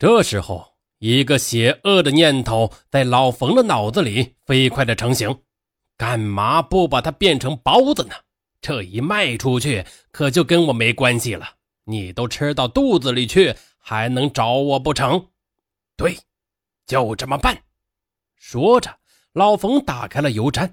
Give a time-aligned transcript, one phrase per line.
[0.00, 0.66] 这时候，
[0.98, 5.42] 一个邪恶的念头在老冯的脑子里飞快的成型：
[5.98, 8.14] 干嘛不把它变成包子呢？
[8.62, 11.46] 这一卖出去，可就跟我没关系了。
[11.84, 15.22] 你都吃到肚子里去，还能找我不成？
[15.98, 16.16] 对，
[16.86, 17.58] 就这么办。
[18.36, 18.96] 说着，
[19.34, 20.70] 老冯打开了油毡，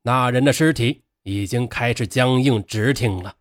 [0.00, 3.36] 那人的尸体已经开始僵硬直挺了。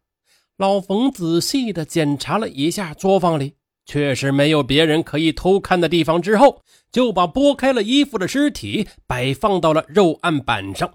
[0.58, 3.56] 老冯仔细地检查了一下作坊里，
[3.92, 6.22] 确实没有别人可以偷看的地方。
[6.22, 10.94] 之后，就把剥开了衣服的尸体摆放到了肉案板上。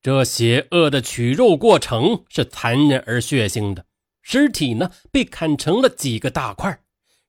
[0.00, 3.84] 这邪恶的取肉过程是残忍而血腥的。
[4.22, 6.78] 尸体呢，被砍成了几个大块，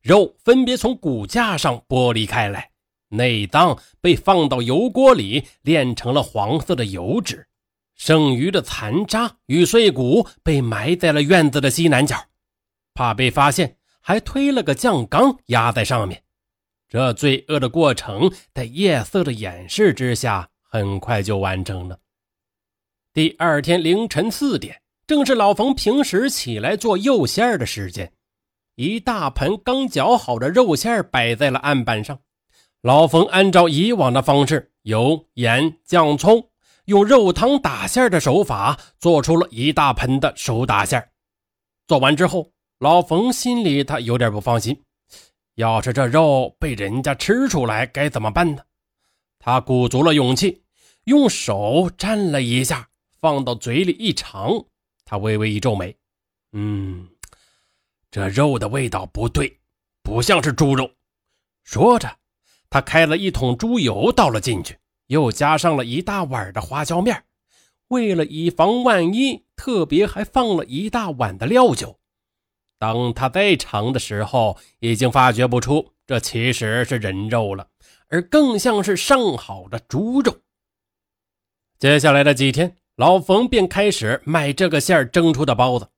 [0.03, 2.69] 肉分别从骨架上剥离开来，
[3.07, 7.47] 内脏被放到油锅里炼成了黄色的油脂。
[7.95, 12.27] 剩余的残渣与碎骨被埋在了院子的西南角，
[12.93, 13.77] 怕被发现，
[14.09, 16.19] 还推了个酱缸压在上面。
[16.87, 21.95] 这罪恶的过程在夜色的掩饰之下，很快就完成了。
[23.13, 28.11] 第二天凌晨四点，正是老冯平时起来做肉馅的时间，
[28.73, 32.19] 一大盆刚绞好的肉馅摆在了案板上。
[32.81, 36.49] 老冯按照以往的方式，油、盐、酱葱。
[36.85, 41.07] 用肉汤打馅的手法做出了一大盆的手打馅
[41.85, 44.81] 做完之后，老冯心里他有点不放心，
[45.55, 48.63] 要是这肉被人家吃出来该怎么办呢？
[49.37, 50.63] 他鼓足了勇气，
[51.03, 52.87] 用手蘸了一下，
[53.19, 54.65] 放到嘴里一尝，
[55.03, 55.93] 他微微一皱眉，
[56.53, 57.05] 嗯，
[58.09, 59.59] 这肉的味道不对，
[60.01, 60.89] 不像是猪肉。
[61.65, 62.09] 说着，
[62.69, 64.77] 他开了一桶猪油倒了进去。
[65.07, 67.25] 又加上了一大碗的花椒面，
[67.89, 71.98] 为了以防万一，特别还放了一大碗的料酒。
[72.79, 77.67] 当他再尝的时候，已经发觉不出这其实是人肉了，
[78.07, 80.37] 而更像是上好的猪肉。
[81.77, 85.89] 接下来的几天，老冯便开始卖这个馅儿蒸出的包子。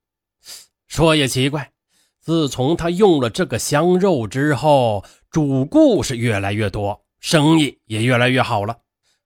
[0.88, 1.72] 说也奇怪，
[2.19, 8.79] 自从他用了这个香肉之后，主顾是越来越多，生意也越来越好了。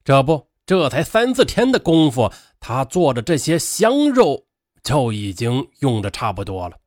[0.03, 4.45] 这不，这才三四天的功夫，他做的这些香肉
[4.83, 6.77] 就已经用的差不多了。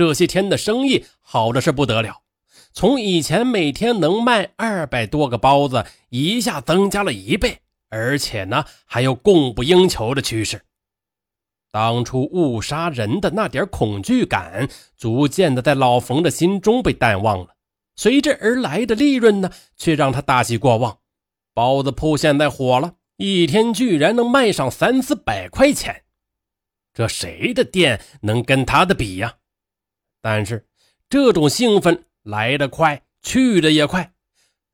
[0.00, 2.22] 这些天的生意好的是不得了，
[2.72, 7.58] 从以前每天能卖二百多个包子，一下增加了一倍，
[7.90, 10.62] 而且呢，还有供不应求的趋势。
[11.70, 14.66] 当初误杀人的那点恐惧感，
[14.96, 17.48] 逐渐的在老冯的心中被淡忘了，
[17.94, 20.96] 随之而来的利润呢，却让他大喜过望。
[21.52, 26.04] 包子铺现在火了，一天居然能卖上三四百块钱，
[26.94, 29.34] 这谁的店能跟他的比呀？
[30.20, 30.66] 但是
[31.08, 34.12] 这种兴奋来得快，去的也快，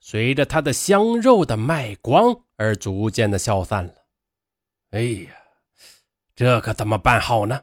[0.00, 3.94] 随着他的香肉的卖光而逐渐的消散了。
[4.90, 5.30] 哎呀，
[6.34, 7.62] 这可怎么办好呢？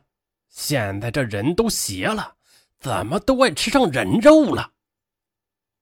[0.49, 2.35] 现在这人都邪了，
[2.79, 4.71] 怎么都爱吃上人肉了？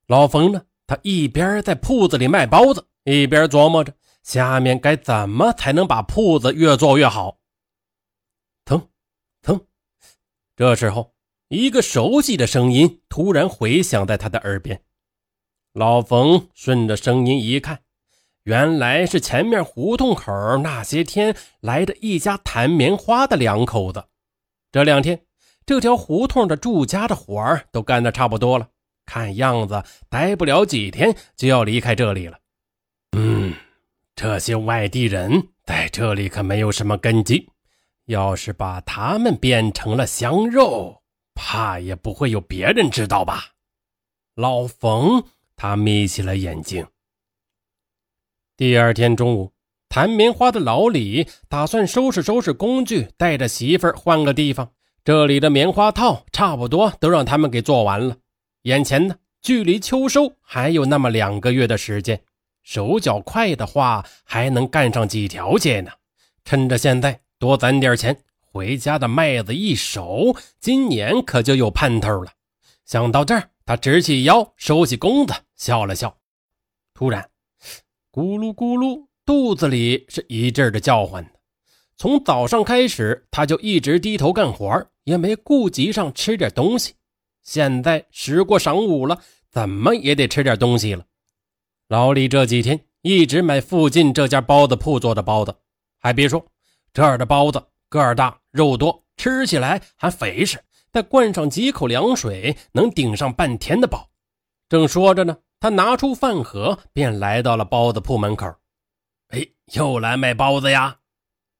[0.07, 0.65] 老冯呢？
[0.87, 2.87] 他一边在铺子里卖包子。
[3.03, 3.91] 一边琢磨着
[4.21, 7.39] 下面该怎么才能把铺子越做越好。
[8.63, 8.89] 腾，
[9.41, 9.59] 腾，
[10.55, 11.15] 这时候
[11.51, 14.81] 一个熟悉的声音突然回响在他的耳边。
[15.73, 17.79] 老冯顺着声音一看，
[18.43, 20.31] 原来是前面胡同口
[20.63, 24.05] 那些天来的一家弹棉花的两口子。
[24.71, 25.23] 这两天，
[25.65, 28.69] 这条胡同的住家的活儿都干得差不多了，
[29.05, 32.39] 看样子待不了几天就要离开这里了。
[33.17, 33.53] 嗯，
[34.15, 37.49] 这些外地人在这里可没有什么根基，
[38.05, 41.00] 要是把他们变成了香肉，
[41.33, 43.53] 怕也不会有别人知道吧？
[44.35, 45.23] 老冯
[45.55, 46.85] 他眯起了眼睛。
[48.57, 49.51] 第二天中午，
[49.89, 54.71] 弹棉花的老李打算收拾收拾工具，带着媳妇儿换个地方。
[55.03, 58.17] 这里的棉花套差不多都让他们给做完了，
[58.61, 62.21] 眼前呢，距离秋收还有那么两个月的时间。
[62.61, 65.91] 手脚快的话，还能干上几条街呢。
[66.45, 68.15] 趁着现在多攒点钱，
[68.53, 72.33] 回家的麦子一熟，今年可就有盼头了。
[72.83, 76.17] 想到这儿，他直起腰，收起弓子，笑了笑。
[76.93, 77.29] 突然，
[78.11, 81.25] 咕噜咕噜，肚子里是一阵的叫唤
[81.95, 86.95] 从早上开始，他就一直低头干活，也没顾及上吃点东西。
[87.41, 91.05] 现在时过晌午了，怎么也得吃点东西了。
[91.87, 95.55] 老李这几天一直买附近这家包子铺做的包子，
[95.97, 96.45] 还别说，
[96.91, 100.63] 这儿的包子个儿大、肉多，吃起来还肥实。
[100.93, 104.09] 再灌上几口凉水，能顶上半天的饱。
[104.69, 108.47] 正说着呢，他拿出饭盒，便来到了包子铺门口。
[109.27, 110.99] 哎，又来卖包子呀？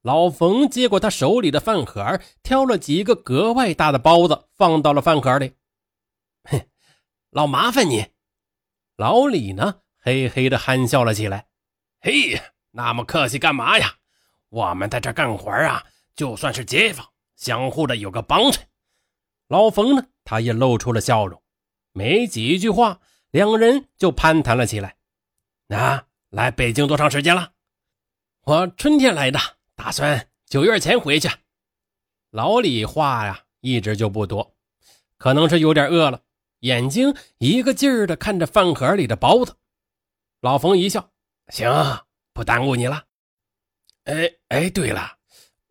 [0.04, 5.56] 老冯接过他手里的饭盒，挑了几个格外大的包子，放到了饭盒里。
[6.44, 6.70] 嘿，
[7.30, 8.08] 老麻烦你。
[8.96, 11.48] 老李呢，嘿嘿的憨笑了起来。
[12.00, 12.42] 嘿，
[12.72, 13.96] 那么客气干嘛呀？
[14.48, 15.86] 我们在这干活啊，
[16.16, 18.68] 就算是街坊，相互的有个帮衬。
[19.48, 21.42] 老冯呢，他也露出了笑容。
[21.94, 24.98] 没几句话，两人就攀谈了起来。
[25.70, 27.54] 啊，来北京多长时间了？
[28.44, 29.40] 我春天来的，
[29.76, 31.30] 打算九月前回去。
[32.30, 34.56] 老李话呀，一直就不多，
[35.18, 36.24] 可能是有点饿了，
[36.60, 39.58] 眼睛一个劲儿的看着饭盒里的包子。
[40.40, 41.12] 老冯一笑
[41.52, 41.70] ：“行，
[42.34, 43.06] 不耽误你了。
[44.06, 45.18] 哎哎，对了，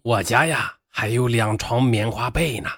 [0.02, 2.70] 我家呀还有两床棉花被呢，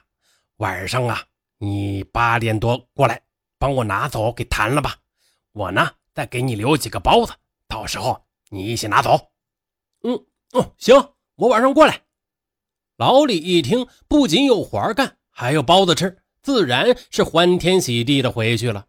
[0.57, 1.25] 晚上啊，
[1.59, 3.23] 你八点多过来，
[3.59, 4.97] 帮我拿走给谈了吧。
[5.53, 7.33] 我呢再给你留几个包子，
[7.69, 9.31] 到时候你一起拿走。”
[10.03, 10.15] 嗯
[10.53, 10.97] 哦，行，
[11.37, 12.03] 我晚上过来。
[12.97, 18.87] 老李一听，不仅有活干，还有包子吃，自然是欢天喜地的回去了。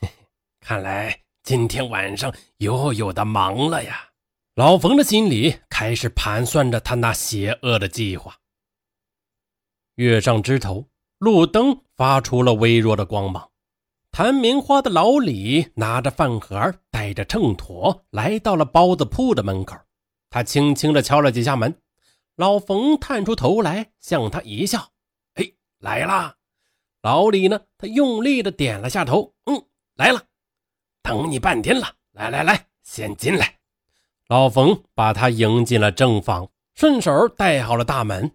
[0.60, 4.05] 看来今天晚上又有的忙了呀！
[4.56, 8.34] 老冯的心里开始盘算着他那邪恶的计划。
[9.96, 10.88] 月上枝头，
[11.18, 13.50] 路灯发出了微弱的光芒。
[14.10, 19.76] 弹棉花的老李拿着饭盒，带着秤砣，来到了包子铺的门口。
[20.30, 21.78] 他轻轻地敲了几下门，
[22.36, 24.90] 老冯探出头来，向他一笑
[25.36, 26.34] ：“哎，来了。”
[27.04, 29.62] 老李呢，他用力地点了下头：“嗯，
[29.96, 30.24] 来了，
[31.02, 31.94] 等你半天了。
[32.12, 33.54] 来来来，先进来。”
[34.28, 38.32] 老冯把他迎进了正房，顺手带好了大门。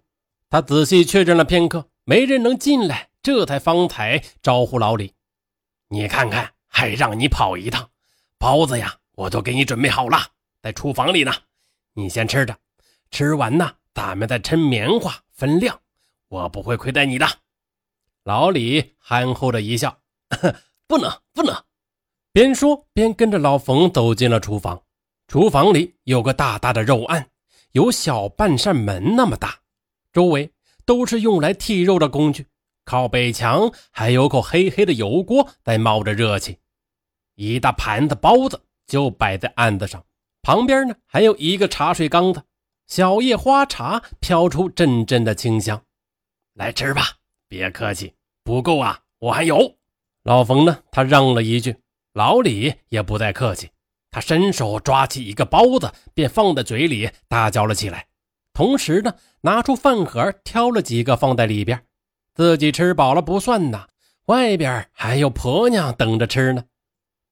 [0.50, 5.14] 他仔细确认了片刻，没人能进来，这才方才招呼老李
[5.90, 7.90] ：“你看看，还让你跑一趟，
[8.38, 10.18] 包子呀，我都给你准备好了，
[10.62, 11.34] 在厨房里呢。”
[11.94, 12.58] 你先吃着，
[13.10, 15.78] 吃完呢，咱们再抻棉花分量，
[16.30, 17.28] 我不会亏待你的。
[18.24, 19.98] 老李憨厚的一笑，
[20.88, 21.54] 不能不能。
[22.32, 24.84] 边说边跟着老冯走进了厨房。
[25.32, 27.30] 厨房里有个大大的肉案，
[27.72, 29.60] 有小半扇门那么大，
[30.12, 30.52] 周围
[30.86, 32.48] 都是用来剔肉的工具。
[32.84, 36.58] 靠北墙还有口黑黑的油锅在冒着热气，
[37.36, 40.04] 一大盘子包子就摆在案子上。
[40.42, 42.44] 旁边呢，还有一个茶水缸子，
[42.88, 45.82] 小叶花茶飘出阵阵的清香。
[46.56, 47.04] 来吃吧，
[47.48, 48.14] 别客气，
[48.44, 49.78] 不够啊，我还有。
[50.24, 51.78] 老冯呢，他让了一句，
[52.12, 53.70] 老李也不再客气，
[54.12, 58.06] 他伸手抓起一个包子，便放在嘴里大嚼了起来，
[58.54, 61.84] 同时呢，拿出饭盒挑了几个放在里边，
[62.36, 63.88] 自己吃饱了不算呐，
[64.26, 66.66] 外边还有婆娘等着吃呢，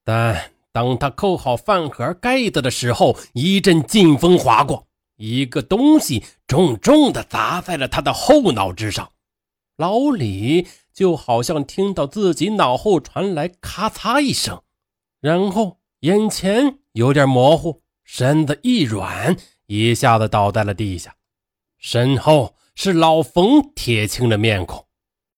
[0.04, 0.52] 但。
[0.72, 4.88] 当他扣好饭盒盖子的时候，一阵劲风划过，
[5.18, 9.12] 一个东西重重的砸在了他的后脑之上。
[9.78, 14.62] 老李就好像听到自己脑后传来咔嚓一声，
[15.20, 19.36] 然后眼前有点模糊，身子一软，
[19.66, 21.16] 一下子倒在了地下。
[21.78, 24.89] 身后是老冯铁青的面孔。